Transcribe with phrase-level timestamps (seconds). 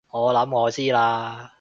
[0.09, 1.49] 我諗我知喇